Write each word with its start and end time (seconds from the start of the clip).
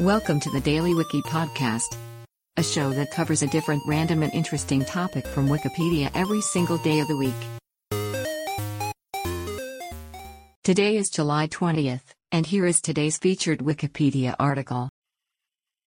Welcome 0.00 0.40
to 0.40 0.50
the 0.50 0.62
Daily 0.62 0.94
Wiki 0.94 1.20
Podcast, 1.20 1.94
a 2.56 2.62
show 2.62 2.88
that 2.88 3.10
covers 3.10 3.42
a 3.42 3.46
different 3.48 3.82
random 3.86 4.22
and 4.22 4.32
interesting 4.32 4.82
topic 4.82 5.26
from 5.26 5.46
Wikipedia 5.46 6.10
every 6.14 6.40
single 6.40 6.78
day 6.78 7.00
of 7.00 7.08
the 7.08 7.18
week. 7.18 7.34
Today 10.64 10.96
is 10.96 11.10
July 11.10 11.48
20th, 11.48 12.14
and 12.32 12.46
here 12.46 12.64
is 12.64 12.80
today's 12.80 13.18
featured 13.18 13.58
Wikipedia 13.58 14.34
article. 14.38 14.88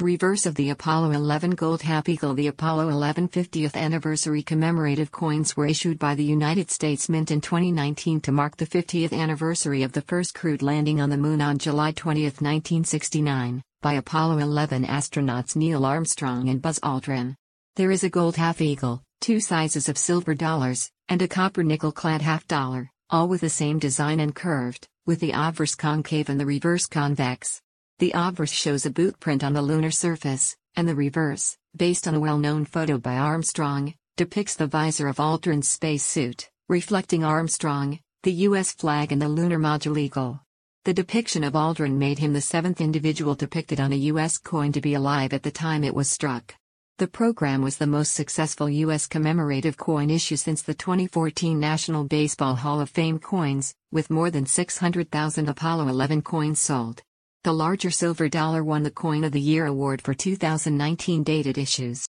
Reverse 0.00 0.46
of 0.46 0.54
the 0.54 0.70
Apollo 0.70 1.10
11 1.10 1.50
Gold 1.50 1.82
Half 1.82 2.08
Eagle 2.08 2.32
The 2.32 2.46
Apollo 2.46 2.88
11 2.88 3.28
50th 3.28 3.76
anniversary 3.76 4.42
commemorative 4.42 5.12
coins 5.12 5.58
were 5.58 5.66
issued 5.66 5.98
by 5.98 6.14
the 6.14 6.24
United 6.24 6.70
States 6.70 7.10
Mint 7.10 7.30
in 7.30 7.42
2019 7.42 8.22
to 8.22 8.32
mark 8.32 8.56
the 8.56 8.66
50th 8.66 9.12
anniversary 9.12 9.82
of 9.82 9.92
the 9.92 10.00
first 10.00 10.34
crewed 10.34 10.62
landing 10.62 11.02
on 11.02 11.10
the 11.10 11.18
Moon 11.18 11.42
on 11.42 11.58
July 11.58 11.92
20, 11.92 12.22
1969 12.22 13.62
by 13.82 13.94
Apollo 13.94 14.38
11 14.38 14.84
astronauts 14.84 15.56
Neil 15.56 15.86
Armstrong 15.86 16.50
and 16.50 16.60
Buzz 16.60 16.78
Aldrin. 16.80 17.34
There 17.76 17.90
is 17.90 18.04
a 18.04 18.10
gold 18.10 18.36
half 18.36 18.60
eagle, 18.60 19.02
two 19.22 19.40
sizes 19.40 19.88
of 19.88 19.96
silver 19.96 20.34
dollars, 20.34 20.90
and 21.08 21.22
a 21.22 21.28
copper 21.28 21.62
nickel 21.62 21.90
clad 21.90 22.20
half 22.20 22.46
dollar, 22.46 22.90
all 23.08 23.26
with 23.26 23.40
the 23.40 23.48
same 23.48 23.78
design 23.78 24.20
and 24.20 24.34
curved, 24.34 24.86
with 25.06 25.20
the 25.20 25.32
obverse 25.32 25.74
concave 25.74 26.28
and 26.28 26.38
the 26.38 26.44
reverse 26.44 26.86
convex. 26.86 27.62
The 28.00 28.12
obverse 28.14 28.52
shows 28.52 28.84
a 28.84 28.90
boot 28.90 29.18
print 29.18 29.42
on 29.42 29.54
the 29.54 29.62
lunar 29.62 29.90
surface, 29.90 30.54
and 30.76 30.86
the 30.86 30.94
reverse, 30.94 31.56
based 31.74 32.06
on 32.06 32.14
a 32.14 32.20
well 32.20 32.38
known 32.38 32.66
photo 32.66 32.98
by 32.98 33.16
Armstrong, 33.16 33.94
depicts 34.18 34.56
the 34.56 34.66
visor 34.66 35.08
of 35.08 35.16
Aldrin's 35.16 35.68
spacesuit, 35.68 36.50
reflecting 36.68 37.24
Armstrong, 37.24 37.98
the 38.24 38.32
U.S. 38.48 38.72
flag, 38.72 39.10
and 39.10 39.22
the 39.22 39.28
lunar 39.28 39.58
module 39.58 39.98
eagle. 39.98 40.42
The 40.86 40.94
depiction 40.94 41.44
of 41.44 41.52
Aldrin 41.52 41.98
made 41.98 42.20
him 42.20 42.32
the 42.32 42.40
seventh 42.40 42.80
individual 42.80 43.34
depicted 43.34 43.80
on 43.80 43.92
a 43.92 43.96
U.S. 44.12 44.38
coin 44.38 44.72
to 44.72 44.80
be 44.80 44.94
alive 44.94 45.34
at 45.34 45.42
the 45.42 45.50
time 45.50 45.84
it 45.84 45.94
was 45.94 46.08
struck. 46.08 46.54
The 46.96 47.06
program 47.06 47.60
was 47.60 47.76
the 47.76 47.86
most 47.86 48.14
successful 48.14 48.70
U.S. 48.70 49.06
commemorative 49.06 49.76
coin 49.76 50.08
issue 50.08 50.36
since 50.36 50.62
the 50.62 50.72
2014 50.72 51.60
National 51.60 52.04
Baseball 52.04 52.54
Hall 52.54 52.80
of 52.80 52.88
Fame 52.88 53.18
coins, 53.18 53.74
with 53.92 54.08
more 54.08 54.30
than 54.30 54.46
600,000 54.46 55.48
Apollo 55.50 55.88
11 55.88 56.22
coins 56.22 56.60
sold. 56.60 57.02
The 57.44 57.52
larger 57.52 57.90
silver 57.90 58.30
dollar 58.30 58.64
won 58.64 58.82
the 58.82 58.90
Coin 58.90 59.22
of 59.24 59.32
the 59.32 59.40
Year 59.40 59.66
award 59.66 60.00
for 60.00 60.14
2019 60.14 61.22
dated 61.24 61.58
issues. 61.58 62.06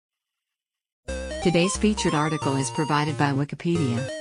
Today's 1.43 1.75
featured 1.75 2.13
article 2.13 2.55
is 2.55 2.69
provided 2.69 3.17
by 3.17 3.31
Wikipedia. 3.31 4.20